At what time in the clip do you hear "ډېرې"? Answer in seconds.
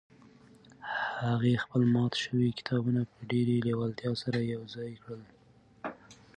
3.31-3.55